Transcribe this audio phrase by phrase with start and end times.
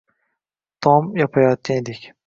[0.83, 2.13] Tom yopayotgan edik.